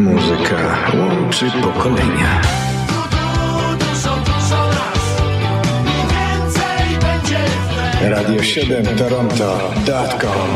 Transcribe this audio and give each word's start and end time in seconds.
Muzyka 0.00 0.76
łączy 0.98 1.50
pokolenia. 1.62 2.42
Radio 8.02 8.42
7 8.42 8.84
Toronto.com 8.86 10.50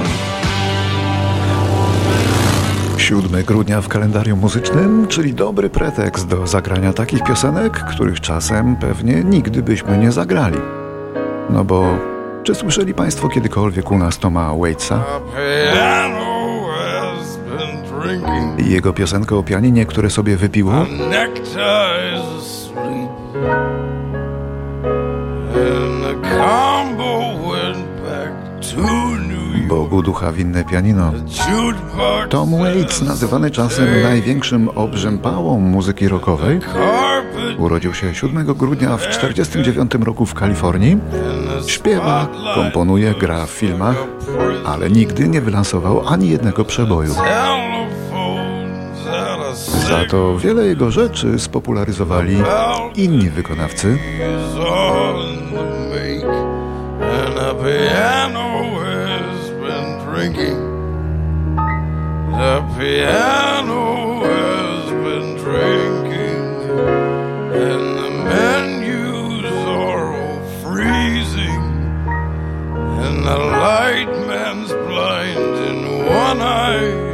7 2.98 3.42
grudnia 3.46 3.80
w 3.80 3.88
kalendarium 3.88 4.38
muzycznym, 4.38 5.06
czyli 5.08 5.34
dobry 5.34 5.70
pretekst 5.70 6.28
do 6.28 6.46
zagrania 6.46 6.92
takich 6.92 7.22
piosenek, 7.22 7.72
których 7.72 8.20
czasem 8.20 8.76
pewnie 8.76 9.24
nigdy 9.24 9.62
byśmy 9.62 9.98
nie 9.98 10.12
zagrali. 10.12 10.58
No 11.50 11.64
bo 11.64 11.98
czy 12.42 12.54
słyszeli 12.54 12.94
Państwo 12.94 13.28
kiedykolwiek 13.28 13.90
u 13.90 13.98
nas 13.98 14.18
Toma 14.18 14.54
Waitsa? 14.54 15.04
Jego 18.58 18.92
piosenkę 18.92 19.36
o 19.36 19.42
pianinie, 19.42 19.86
które 19.86 20.10
sobie 20.10 20.36
wypiło? 20.36 20.72
Bogu 29.68 30.02
ducha 30.02 30.32
winne 30.32 30.64
pianino. 30.64 31.12
Tom 32.28 32.58
Waits, 32.58 33.02
nazywany 33.02 33.50
czasem 33.50 34.02
największym 34.02 34.68
obrzępałą 34.68 35.60
muzyki 35.60 36.08
rockowej, 36.08 36.60
urodził 37.58 37.94
się 37.94 38.14
7 38.14 38.46
grudnia 38.46 38.96
w 38.96 39.06
1949 39.06 40.04
roku 40.04 40.26
w 40.26 40.34
Kalifornii. 40.34 40.98
Śpiewa, 41.66 42.28
komponuje, 42.54 43.14
gra 43.20 43.46
w 43.46 43.50
filmach, 43.50 43.96
ale 44.66 44.90
nigdy 44.90 45.28
nie 45.28 45.40
wylansował 45.40 46.08
ani 46.08 46.28
jednego 46.28 46.64
przeboju. 46.64 47.14
Za 49.94 50.04
to 50.04 50.38
wiele 50.38 50.66
jego 50.66 50.90
rzeczy 50.90 51.38
spopularyzowali 51.38 52.36
inni 52.96 53.30
wykonawcy, 53.30 53.98
the 73.24 73.38
light 73.38 74.08
man's 74.28 74.70
blind 74.86 75.56
in 75.68 76.06
one 76.06 76.40
eye. 76.42 77.13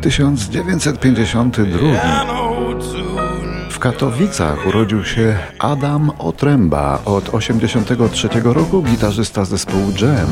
1952. 0.00 1.78
Piano 1.78 2.54
tune 2.72 3.70
W 3.70 3.78
Katowicach 3.78 4.66
urodził 4.66 5.04
się 5.04 5.36
Adam 5.58 6.10
Otręba, 6.18 7.02
od 7.04 7.34
83 7.34 8.28
roku 8.44 8.82
gitarzysta 8.82 9.44
zespołu 9.44 9.92
Jam. 10.00 10.28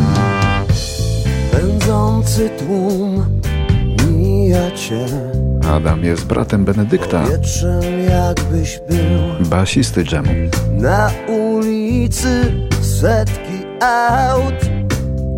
Pędzący 1.52 2.50
tłum 2.58 3.24
mija 4.10 4.70
cię 4.70 5.06
Adam 5.72 6.04
jest 6.04 6.26
bratem 6.26 6.64
Benedykta, 6.64 7.24
jakbyś 8.08 8.80
był 8.88 9.48
basisty 9.48 10.04
Jamu. 10.12 10.32
Na 10.72 11.10
ulicy 11.28 12.52
setki 12.82 13.66
aut 13.80 14.54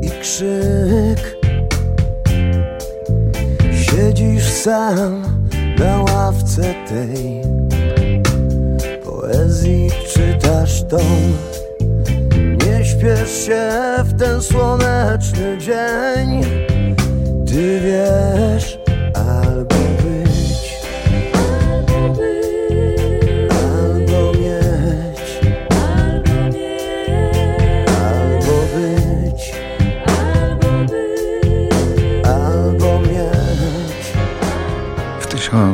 i 0.02 0.10
krzyk 0.20 1.37
Siedzisz 3.98 4.44
sam 4.44 5.22
na 5.78 6.02
ławce 6.02 6.74
tej. 6.88 7.42
Poezji 9.04 9.90
czytasz 10.14 10.82
tom 10.82 11.32
Nie 12.66 12.84
śpiesz 12.84 13.30
się 13.46 13.70
w 14.04 14.18
ten 14.18 14.42
słoneczny 14.42 15.58
dzień. 15.58 16.42
Ty 17.46 17.80
wiesz 17.80 18.77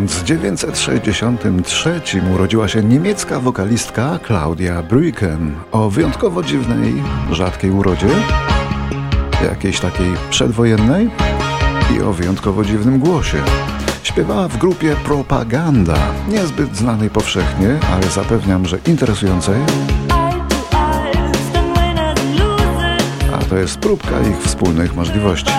1963 0.06 2.00
urodziła 2.34 2.69
się 2.69 2.82
niemiecka 2.82 3.41
wokalistka 3.41 4.19
Claudia 4.26 4.82
Brücken 4.82 5.50
o 5.72 5.91
wyjątkowo 5.91 6.42
dziwnej, 6.42 6.94
rzadkiej 7.31 7.70
urodzie, 7.70 8.09
jakiejś 9.44 9.81
takiej 9.81 10.12
przedwojennej 10.31 11.10
i 11.97 12.03
o 12.03 12.12
wyjątkowo 12.12 12.65
dziwnym 12.65 12.98
głosie. 12.98 13.38
Śpiewała 14.03 14.48
w 14.48 14.56
grupie 14.59 14.97
Propaganda, 15.04 15.98
niezbyt 16.28 16.76
znanej 16.76 17.10
powszechnie, 17.10 17.78
ale 17.92 18.06
zapewniam, 18.06 18.66
że 18.66 18.78
interesującej, 18.86 19.56
a 23.32 23.38
to 23.38 23.56
jest 23.56 23.78
próbka 23.78 24.21
ich 24.21 24.42
wspólnych 24.42 24.94
możliwości. 24.94 25.53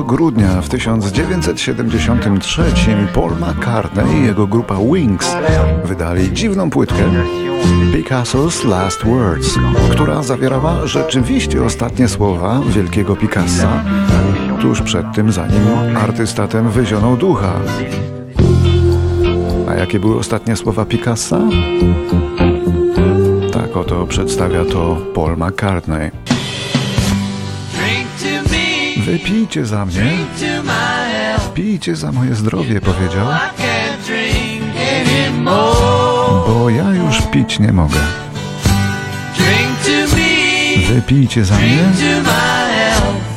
Grudnia 0.00 0.62
w 0.62 0.68
1973 0.68 2.62
Paul 3.14 3.32
McCartney 3.32 4.20
i 4.20 4.26
jego 4.26 4.46
grupa 4.46 4.76
Wings 4.92 5.36
wydali 5.84 6.32
dziwną 6.32 6.70
płytkę 6.70 7.04
Picasso's 7.92 8.68
Last 8.68 9.04
Words, 9.04 9.58
która 9.90 10.22
zawierała 10.22 10.86
rzeczywiście 10.86 11.64
ostatnie 11.64 12.08
słowa 12.08 12.60
wielkiego 12.68 13.16
Picassa, 13.16 13.84
tuż 14.60 14.82
przed 14.82 15.06
tym 15.14 15.32
zanim 15.32 15.62
artysta 15.96 16.48
ten 16.48 16.68
wyzionął 16.68 17.16
ducha. 17.16 17.52
A 19.68 19.74
jakie 19.74 20.00
były 20.00 20.18
ostatnie 20.18 20.56
słowa 20.56 20.84
Picassa? 20.84 21.40
Tak 23.52 23.76
oto 23.76 24.06
przedstawia 24.06 24.64
to 24.64 24.96
Paul 25.14 25.36
McCartney. 25.36 26.10
Wypijcie 29.04 29.66
za 29.66 29.86
mnie, 29.86 30.02
pijcie 31.54 31.96
za 31.96 32.12
moje 32.12 32.34
zdrowie, 32.34 32.80
powiedział. 32.80 33.26
Bo 36.48 36.70
ja 36.70 36.94
już 36.94 37.22
pić 37.22 37.58
nie 37.58 37.72
mogę. 37.72 37.98
Wypijcie 40.88 41.44
za 41.44 41.54
mnie, 41.56 41.78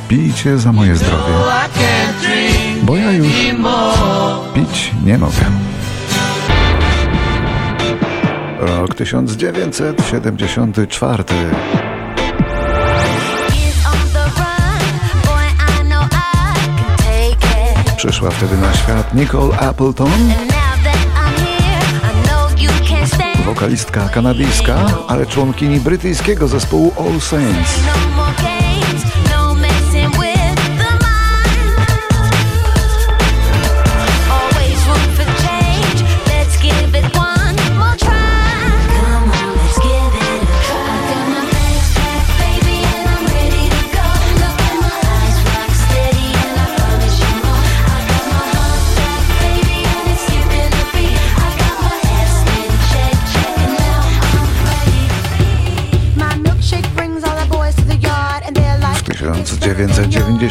pijcie 0.09 0.57
za 0.57 0.71
moje 0.71 0.95
zdrowie, 0.95 1.33
bo 2.83 2.95
ja 2.97 3.12
już 3.12 3.27
pić 4.53 4.91
nie 5.06 5.17
mogę. 5.17 5.45
Rok 8.59 8.95
1974. 8.95 11.23
Przyszła 18.05 18.31
wtedy 18.31 18.57
na 18.57 18.73
świat 18.73 19.13
Nicole 19.13 19.59
Appleton, 19.59 20.11
wokalistka 23.45 24.09
kanadyjska, 24.09 24.85
ale 25.07 25.25
członkini 25.25 25.79
brytyjskiego 25.79 26.47
zespołu 26.47 26.93
All 26.99 27.21
Saints. 27.21 27.79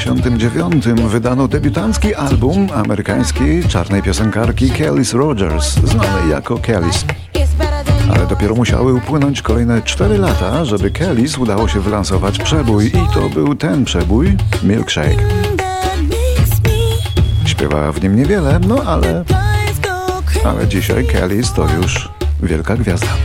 1999 0.04 1.10
wydano 1.10 1.48
debiutancki 1.48 2.14
album 2.14 2.68
amerykańskiej 2.74 3.64
czarnej 3.68 4.02
piosenkarki 4.02 4.70
Kellys 4.70 5.12
Rogers, 5.12 5.74
znanej 5.74 6.30
jako 6.30 6.58
Kellys. 6.58 7.04
Ale 8.14 8.26
dopiero 8.26 8.54
musiały 8.54 8.94
upłynąć 8.94 9.42
kolejne 9.42 9.82
4 9.82 10.18
lata, 10.18 10.64
żeby 10.64 10.90
Kellys 10.90 11.38
udało 11.38 11.68
się 11.68 11.80
wylansować 11.80 12.38
przebój 12.38 12.86
i 12.86 13.14
to 13.14 13.28
był 13.28 13.54
ten 13.54 13.84
przebój, 13.84 14.36
Milkshake. 14.62 15.24
Śpiewała 17.46 17.92
w 17.92 18.02
nim 18.02 18.16
niewiele, 18.16 18.60
no 18.68 18.82
ale, 18.86 19.24
ale 20.44 20.68
dzisiaj 20.68 21.06
Kellys 21.06 21.52
to 21.52 21.66
już 21.76 22.08
wielka 22.42 22.76
gwiazda. 22.76 23.16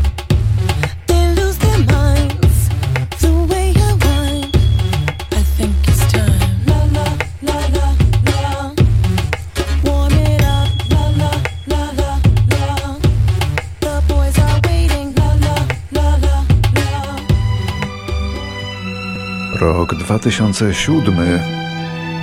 Rok 19.59 19.95
2007. 19.95 21.15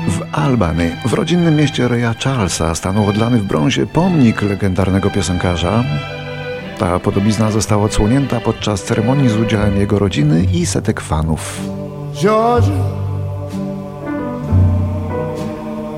W 0.08 0.20
Albany, 0.32 0.96
w 1.06 1.12
rodzinnym 1.12 1.56
mieście 1.56 1.88
Reya 1.88 2.14
Charlesa, 2.24 2.74
stanął 2.74 3.06
odlany 3.08 3.38
w 3.38 3.44
brązie 3.44 3.86
pomnik 3.86 4.42
legendarnego 4.42 5.10
piosenkarza. 5.10 5.84
Ta 6.78 7.00
podobizna 7.00 7.50
została 7.50 7.84
odsłonięta 7.84 8.40
podczas 8.40 8.82
ceremonii 8.82 9.28
z 9.28 9.36
udziałem 9.36 9.76
jego 9.76 9.98
rodziny 9.98 10.46
i 10.54 10.66
setek 10.66 11.00
fanów. 11.00 11.60
Georgia, 12.14 12.84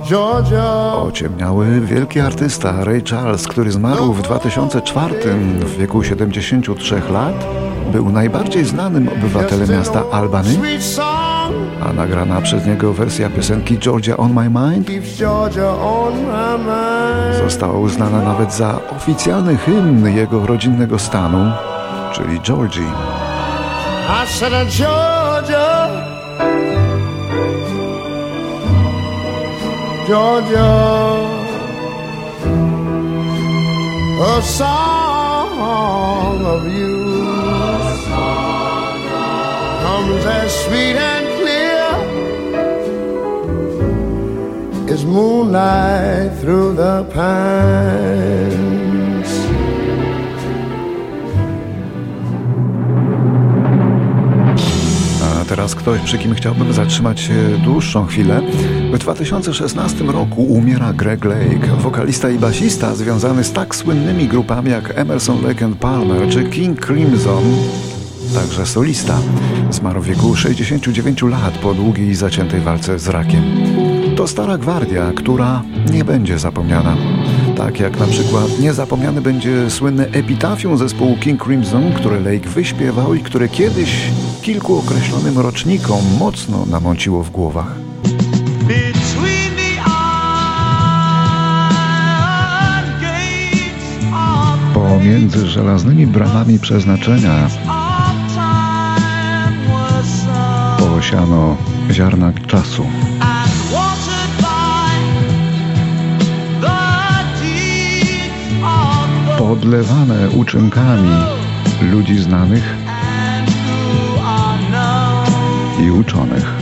Georgia. 0.09 0.93
Ociemniały 0.93 1.81
wielki 1.81 2.21
artysta 2.21 2.85
Ray 2.85 3.03
Charles, 3.03 3.49
który 3.49 3.71
zmarł 3.71 4.13
w 4.13 4.23
2004 4.23 5.15
w 5.61 5.77
wieku 5.77 6.05
73 6.05 7.03
lat, 7.11 7.47
był 7.93 8.11
najbardziej 8.11 8.65
znanym 8.65 9.09
obywatelem 9.09 9.71
miasta 9.71 10.03
Albany, 10.13 10.59
a 11.81 11.93
nagrana 11.93 12.41
przez 12.41 12.67
niego 12.67 12.93
wersja 12.93 13.31
piosenki 13.31 13.79
Georgia 13.79 14.17
on 14.17 14.33
My 14.33 14.51
Mind? 14.51 14.89
Została 17.45 17.79
uznana 17.79 18.23
nawet 18.23 18.55
za 18.55 18.81
oficjalny 18.97 19.57
hymn 19.57 20.17
jego 20.17 20.47
rodzinnego 20.47 20.99
stanu, 20.99 21.53
czyli 22.13 22.41
Georgii. 22.41 22.93
Georgia, 24.71 25.89
Georgia, 30.09 30.73
a 34.21 34.43
song 34.43 35.61
of 36.47 36.65
you 36.65 36.99
comes 39.83 40.27
as 40.27 40.65
sweet 40.65 40.97
and 40.97 41.28
moonlight 45.19 46.41
through 46.41 46.77
the 46.77 47.05
pines. 47.15 48.49
A 55.23 55.45
teraz 55.45 55.75
ktoś, 55.75 56.01
przy 56.01 56.19
kim 56.19 56.35
chciałbym 56.35 56.73
zatrzymać 56.73 57.21
się 57.21 57.35
dłuższą 57.65 58.07
chwilę. 58.07 58.41
W 58.93 58.99
2016 58.99 60.05
roku 60.05 60.43
umiera 60.43 60.93
Greg 60.93 61.25
Lake, 61.25 61.67
wokalista 61.79 62.31
i 62.31 62.39
basista 62.39 62.95
związany 62.95 63.45
z 63.45 63.53
tak 63.53 63.77
słynnymi 63.77 64.29
grupami 64.29 64.71
jak 64.71 64.99
Emerson, 64.99 65.43
Lake 65.43 65.65
and 65.65 65.77
Palmer 65.77 66.29
czy 66.29 66.45
King 66.45 66.87
Crimson, 66.87 67.45
także 68.35 68.67
solista. 68.67 69.19
Zmarł 69.71 70.01
w 70.01 70.07
wieku 70.07 70.37
69 70.37 71.23
lat 71.23 71.59
po 71.59 71.75
długiej 71.75 72.09
i 72.09 72.15
zaciętej 72.15 72.61
walce 72.61 72.99
z 72.99 73.09
rakiem. 73.09 73.88
To 74.19 74.27
stara 74.27 74.59
gwardia, 74.59 75.13
która 75.17 75.63
nie 75.93 76.05
będzie 76.05 76.39
zapomniana. 76.39 76.97
Tak 77.57 77.81
jak 77.81 77.99
na 77.99 78.07
przykład 78.07 78.61
niezapomniany 78.61 79.21
będzie 79.21 79.71
słynne 79.71 80.07
epitafium 80.07 80.79
zespołu 80.79 81.17
King 81.17 81.45
Crimson, 81.45 81.93
które 81.93 82.21
Lake 82.21 82.49
wyśpiewał 82.49 83.15
i 83.15 83.21
które 83.21 83.49
kiedyś 83.49 84.11
kilku 84.43 84.79
określonym 84.79 85.39
rocznikom 85.39 85.99
mocno 86.19 86.67
namąciło 86.67 87.23
w 87.23 87.31
głowach. 87.31 87.75
Pomiędzy 94.75 95.47
żelaznymi 95.47 96.07
bramami 96.07 96.59
przeznaczenia 96.59 97.49
posiano 100.79 101.57
ziarna 101.91 102.33
czasu. 102.47 102.87
Podlewane 109.49 110.31
uczynkami 110.31 111.11
ludzi 111.93 112.19
znanych 112.19 112.77
i 115.81 115.91
uczonych. 115.91 116.55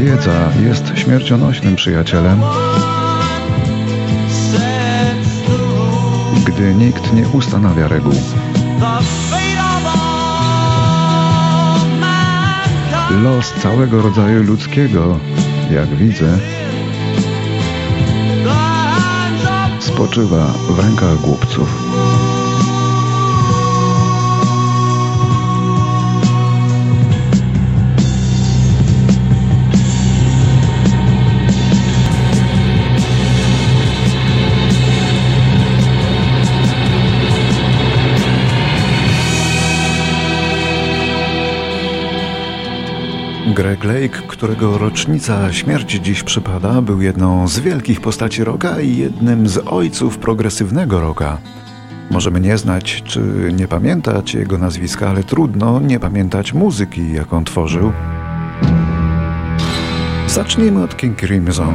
Wiedza 0.00 0.50
jest 0.62 0.92
śmiercionośnym 0.94 1.76
przyjacielem, 1.76 2.40
gdy 6.44 6.74
nikt 6.74 7.12
nie 7.12 7.28
ustanawia 7.28 7.88
reguł. 7.88 8.14
Los 13.10 13.52
całego 13.52 14.02
rodzaju 14.02 14.42
ludzkiego, 14.42 15.18
jak 15.70 15.88
widzę, 15.88 16.38
spoczywa 19.80 20.46
w 20.46 20.78
rękach 20.78 21.20
głupców. 21.20 21.89
Greg 43.60 43.84
Lake, 43.84 44.22
którego 44.28 44.78
rocznica 44.78 45.52
śmierci 45.52 46.00
dziś 46.00 46.22
przypada, 46.22 46.82
był 46.82 47.02
jedną 47.02 47.48
z 47.48 47.58
wielkich 47.58 48.00
postaci 48.00 48.44
rocka 48.44 48.80
i 48.80 48.96
jednym 48.96 49.48
z 49.48 49.58
ojców 49.66 50.18
progresywnego 50.18 51.00
rocka. 51.00 51.38
Możemy 52.10 52.40
nie 52.40 52.58
znać 52.58 53.02
czy 53.06 53.20
nie 53.56 53.68
pamiętać 53.68 54.34
jego 54.34 54.58
nazwiska, 54.58 55.08
ale 55.08 55.24
trudno 55.24 55.80
nie 55.80 56.00
pamiętać 56.00 56.52
muzyki, 56.52 57.12
jaką 57.12 57.44
tworzył. 57.44 57.92
Zacznijmy 60.26 60.82
od 60.82 60.96
King 60.96 61.18
Crimson. 61.18 61.74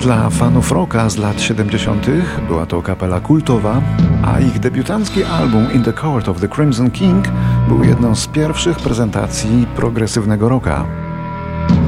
Dla 0.00 0.30
fanów 0.30 0.72
rocka 0.72 1.10
z 1.10 1.16
lat 1.16 1.40
70. 1.40 2.06
była 2.48 2.66
to 2.66 2.82
kapela 2.82 3.20
kultowa, 3.20 3.82
a 4.24 4.40
ich 4.40 4.58
debiutancki 4.58 5.24
album 5.24 5.72
In 5.72 5.82
the 5.82 5.92
Court 5.92 6.28
of 6.28 6.40
the 6.40 6.48
Crimson 6.48 6.90
King 6.90 7.24
był 7.68 7.84
jedną 7.84 8.14
z 8.14 8.26
pierwszych 8.26 8.76
prezentacji 8.76 9.66
progresywnego 9.76 10.48
rocka. 10.48 11.03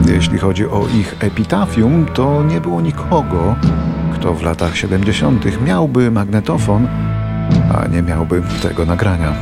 Jeśli 0.08 0.38
chodzi 0.38 0.66
o 0.66 0.86
ich 1.00 1.16
epitafium, 1.20 2.06
to 2.14 2.42
nie 2.42 2.60
było 2.60 2.80
nikogo, 2.80 3.56
kto 4.14 4.34
w 4.34 4.42
latach 4.42 4.76
70. 4.76 5.62
miałby 5.66 6.10
magnetofon, 6.10 6.88
a 7.74 7.86
nie 7.86 8.02
miałby 8.02 8.42
tego 8.62 8.84
nagrania. 8.84 9.32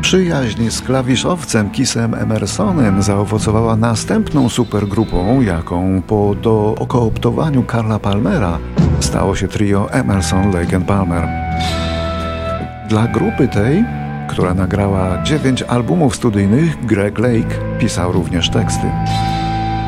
Przyjaźń 0.00 0.70
z 0.70 0.80
klawiszowcem 0.80 1.70
Kisem 1.70 2.14
Emersonem 2.14 3.02
zaowocowała 3.02 3.76
następną 3.76 4.48
supergrupą, 4.48 5.40
jaką 5.40 6.02
po 6.02 6.34
dookooptowaniu 6.34 7.62
Karla 7.62 7.98
Palmera 7.98 8.58
stało 9.12 9.36
się 9.36 9.48
trio 9.48 9.90
Emerson, 9.90 10.52
Lake 10.52 10.80
Palmer. 10.80 11.28
Dla 12.88 13.08
grupy 13.08 13.48
tej, 13.48 13.84
która 14.28 14.54
nagrała 14.54 15.22
dziewięć 15.22 15.62
albumów 15.62 16.16
studyjnych, 16.16 16.86
Greg 16.86 17.18
Lake 17.18 17.78
pisał 17.78 18.12
również 18.12 18.50
teksty. 18.50 18.86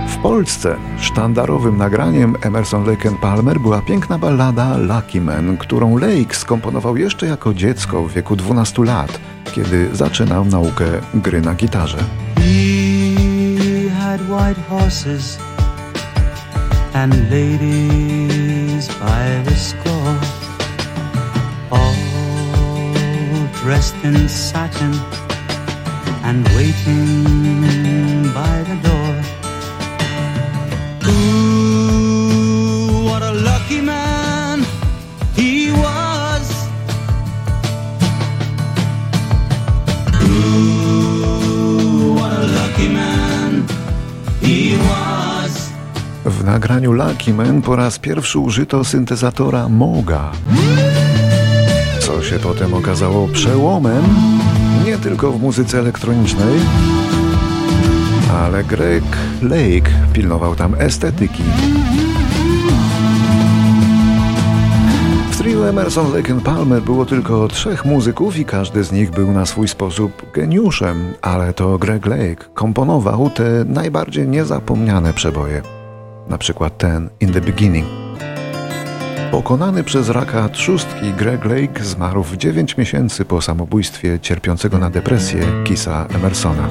W 0.09 0.17
Polsce 0.17 0.77
sztandarowym 1.01 1.77
nagraniem 1.77 2.37
Emerson 2.43 2.87
Lake 2.87 3.11
Palmer 3.21 3.61
była 3.61 3.83
piękna 3.83 4.19
ballada 4.19 4.77
Lucky 4.77 5.21
Man, 5.21 5.57
którą 5.57 5.99
Lake 5.99 6.35
skomponował 6.35 6.97
jeszcze 6.97 7.27
jako 7.27 7.55
dziecko 7.55 8.03
w 8.03 8.13
wieku 8.13 8.37
12 8.37 8.85
lat– 8.85 9.21
kiedy 9.55 9.97
zaczynał 9.97 10.45
naukę 10.45 10.85
gry 11.15 11.41
na 11.41 11.55
gitarze. 11.55 11.99
Had 13.99 14.21
white 14.21 14.61
horses 14.69 15.39
and 16.95 17.15
ladies 17.31 18.34
by 19.01 19.43
the 19.45 19.55
score, 19.55 20.19
all 21.71 21.95
dressed 23.61 23.97
in 24.05 24.29
satin 24.29 24.95
and 26.23 26.47
waiting 26.49 28.33
by 28.33 28.63
the 28.69 28.77
door. 28.89 29.24
W 46.25 46.45
nagraniu 46.45 46.93
Lucky 46.93 47.35
Man 47.35 47.63
po 47.63 47.77
raz 47.77 47.99
pierwszy 47.99 48.39
użyto 48.39 48.85
syntezatora 48.85 49.69
Moga, 49.69 50.33
co 52.01 52.23
się 52.23 52.39
potem 52.39 52.75
okazało 52.75 53.29
przełomem 53.29 54.05
nie 54.87 54.99
tylko 54.99 55.33
w 55.33 55.43
muzyce 55.43 55.79
elektronicznej, 55.79 56.61
ale 58.33 58.65
Greg 58.65 59.05
Lake 59.43 59.91
pilnował 60.13 60.55
tam 60.55 60.75
estetyki. 60.79 61.43
W 65.31 65.37
trio 65.39 65.69
Emerson, 65.69 66.13
Lake 66.13 66.41
Palmer 66.41 66.83
było 66.83 67.07
tylko 67.07 67.49
trzech 67.49 67.85
muzyków 67.85 68.37
i 68.37 68.45
każdy 68.45 68.85
z 68.85 68.93
nich 68.93 69.11
był 69.11 69.33
na 69.33 69.47
swój 69.47 69.69
sposób 69.69 70.33
geniuszem, 70.33 71.15
ale 71.23 71.53
to 71.53 71.79
Greg 71.79 72.07
Lake 72.07 72.45
komponował 72.55 73.31
te 73.31 73.65
najbardziej 73.67 74.29
niezapomniane 74.29 75.13
przeboje 75.13 75.74
przykład 76.39 76.79
ten 76.79 77.11
In 77.21 77.33
the 77.33 77.41
Beginning. 77.41 77.87
Pokonany 79.31 79.85
przez 79.85 80.09
raka 80.09 80.49
trzustki 80.49 81.13
Greg 81.19 81.45
Lake 81.45 81.85
zmarł 81.85 82.23
w 82.23 82.37
9 82.37 82.77
miesięcy 82.77 83.25
po 83.25 83.43
samobójstwie 83.43 84.19
cierpiącego 84.21 84.79
na 84.79 84.91
depresję 84.91 85.43
Kisa 85.65 86.07
Emersona. 86.15 86.69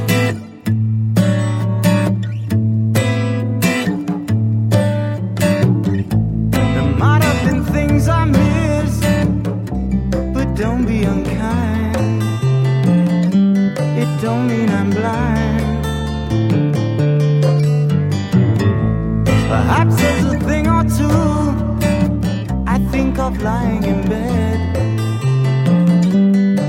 I 23.23 23.29
think 23.29 23.37
of 23.37 23.43
lying 23.43 23.83
in 23.83 24.01
bed 24.09 24.59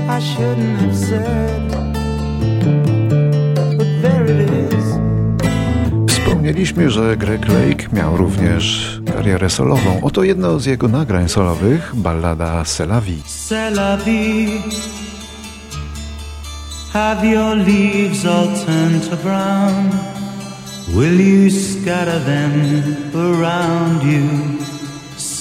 I 0.09 0.19
shouldn't 0.21 0.77
have 0.79 0.95
said 0.95 1.71
But 3.77 3.87
there 4.01 4.25
it 4.25 4.49
is 4.73 4.85
Wspomnieliśmy, 6.07 6.89
że 6.89 7.17
Greg 7.17 7.47
Lake 7.47 7.87
miał 7.93 8.17
również 8.17 8.95
karierę 9.13 9.49
solową. 9.49 10.01
Oto 10.01 10.23
jedno 10.23 10.59
z 10.59 10.65
jego 10.65 10.87
nagrań 10.87 11.29
solowych, 11.29 11.91
ballada 11.95 12.63
C'est 12.63 12.87
la 12.87 13.01
vie. 13.01 13.21
C'est 13.25 13.75
la 13.75 13.97
vie 13.97 14.61
Have 16.93 17.27
your 17.27 17.57
leaves 17.57 18.25
all 18.25 18.47
turned 18.65 19.09
to 19.09 19.17
brown 19.17 19.89
Will 20.93 21.21
you 21.21 21.51
scatter 21.51 22.19
them 22.25 22.51
around 23.13 24.03
you? 24.03 24.64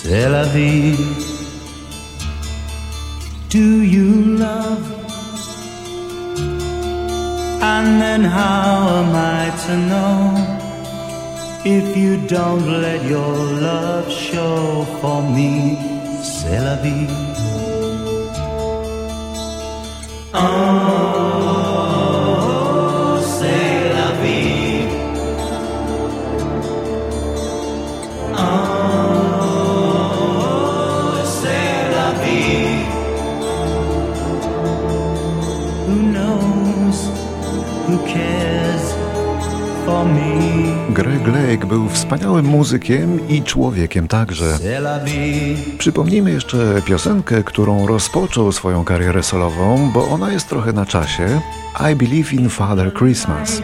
C'est 0.04 0.28
vie. 0.52 0.99
Do 3.49 3.82
you 3.82 4.37
love? 4.37 4.84
And 7.62 8.02
then 8.02 8.23
how 8.23 9.00
am 9.00 9.14
I 9.16 9.50
to 9.64 9.76
know 9.90 10.16
if 11.64 11.96
you 11.96 12.18
don't 12.26 12.82
let 12.82 13.02
your 13.06 13.34
love 13.66 14.12
show 14.12 14.84
for 15.00 15.23
me? 15.23 15.78
C'est 16.23 16.61
la 16.61 16.76
vie. 16.82 17.08
Oh, 20.34 21.63
wspaniałym 42.04 42.46
muzykiem 42.46 43.28
i 43.28 43.42
człowiekiem 43.42 44.08
także. 44.08 44.58
Przypomnijmy 45.78 46.30
jeszcze 46.30 46.82
piosenkę, 46.87 47.42
którą 47.42 47.87
rozpoczął 47.87 48.52
swoją 48.52 48.84
karierę 48.84 49.23
solową, 49.23 49.90
bo 49.94 50.08
ona 50.08 50.32
jest 50.32 50.49
trochę 50.49 50.73
na 50.73 50.87
czasie. 50.87 51.40
I 51.92 51.96
Believe 51.96 52.32
in 52.32 52.50
Father 52.50 52.94
Christmas. 52.94 53.62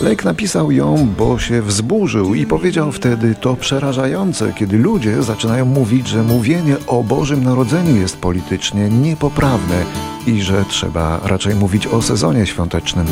Lake 0.00 0.24
napisał 0.24 0.72
ją, 0.72 1.08
bo 1.18 1.38
się 1.38 1.62
wzburzył 1.62 2.34
i 2.34 2.46
powiedział 2.46 2.92
wtedy 2.92 3.34
to 3.40 3.56
przerażające, 3.56 4.52
kiedy 4.52 4.78
ludzie 4.78 5.22
zaczynają 5.22 5.64
mówić, 5.64 6.08
że 6.08 6.22
mówienie 6.22 6.76
o 6.86 7.02
Bożym 7.02 7.44
Narodzeniu 7.44 7.96
jest 7.96 8.18
politycznie 8.18 8.88
niepoprawne 8.88 9.84
i 10.26 10.42
że 10.42 10.64
trzeba 10.68 11.20
raczej 11.24 11.54
mówić 11.54 11.86
o 11.86 12.02
sezonie 12.02 12.46
świątecznym. 12.46 13.06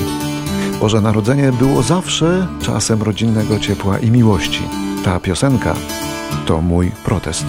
Boże 0.81 1.01
Narodzenie 1.01 1.53
było 1.53 1.83
zawsze 1.83 2.47
czasem 2.63 3.03
rodzinnego 3.03 3.59
ciepła 3.59 3.99
i 3.99 4.11
miłości. 4.11 4.63
Ta 5.05 5.21
piosenka 5.21 5.75
to 6.47 6.61
mój 6.61 6.91
protest. 7.05 7.45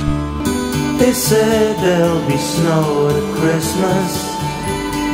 They 0.99 1.13
said 1.13 1.77
there'll 1.77 2.27
be 2.27 2.37
snow 2.37 3.09
at 3.09 3.41
Christmas. 3.41 4.25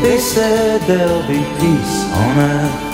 They 0.03 0.19
said 0.19 0.81
there'll 0.87 1.27
be 1.27 1.43
peace 1.59 2.05
on 2.15 2.39
earth. 2.39 2.91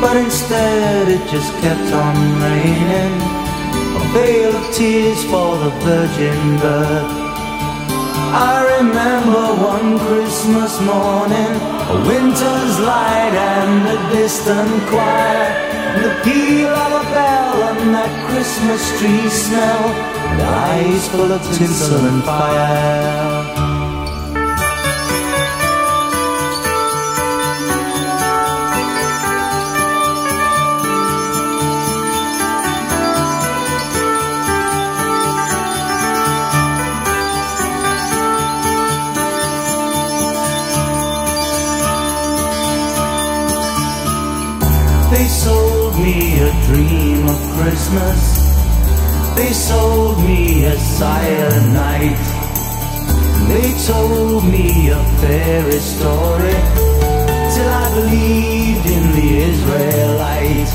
But 0.00 0.16
instead 0.16 1.08
it 1.08 1.20
just 1.32 1.52
kept 1.60 1.92
on 1.94 2.16
raining. 2.42 3.22
A 3.96 4.12
veil 4.12 4.56
of 4.56 4.74
tears 4.76 5.24
for 5.24 5.56
the 5.58 5.70
virgin 5.84 6.58
birth. 6.58 7.21
I 8.34 8.78
remember 8.78 9.44
one 9.62 9.98
Christmas 9.98 10.80
morning, 10.80 11.52
a 11.92 11.96
winter's 12.08 12.80
light 12.80 13.34
and 13.36 13.86
a 13.88 14.10
distant 14.10 14.88
choir, 14.88 15.52
and 15.92 16.04
the 16.06 16.14
peal 16.24 16.68
of 16.68 16.92
a 17.02 17.04
bell 17.12 17.62
and 17.76 17.94
that 17.94 18.12
Christmas 18.30 18.82
tree 18.98 19.28
smell, 19.28 19.84
and 20.32 20.40
eyes 20.40 21.08
full 21.08 21.30
of 21.30 21.42
tinsel 21.58 22.06
and 22.06 22.24
fire. 22.24 23.61
A 51.02 51.04
cyanide. 51.04 52.18
They 53.48 53.70
told 53.86 54.44
me 54.44 54.88
a 54.90 55.02
fairy 55.20 55.80
story 55.80 56.58
till 57.52 57.70
I 57.82 57.86
believed 57.94 58.86
in 58.86 59.04
the 59.18 59.28
Israelite. 59.50 60.72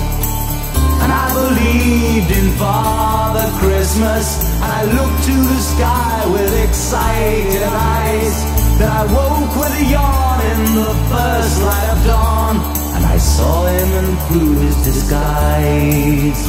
And 1.02 1.12
I 1.12 1.28
believed 1.34 2.32
in 2.40 2.48
Father 2.58 3.48
Christmas. 3.60 4.26
And 4.64 4.72
I 4.80 4.84
looked 4.98 5.24
to 5.30 5.38
the 5.54 5.62
sky 5.74 6.18
with 6.34 6.54
excited 6.68 7.64
eyes. 7.64 8.36
Then 8.80 8.90
I 8.92 9.04
woke 9.18 9.56
with 9.56 9.82
a 9.82 9.86
yawn 9.96 10.40
in 10.52 10.62
the 10.82 10.94
first 11.12 11.56
light 11.64 11.90
of 11.96 12.06
dawn. 12.06 12.56
And 12.96 13.06
I 13.06 13.18
saw 13.18 13.66
him 13.66 13.90
and 14.02 14.14
through 14.28 14.54
his 14.66 14.76
disguise. 14.84 16.44